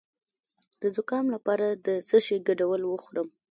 د 0.81 0.83
زکام 0.95 1.25
لپاره 1.35 1.67
د 1.85 1.87
څه 2.07 2.17
شي 2.25 2.37
ګډول 2.47 2.81
وخورم؟ 2.85 3.27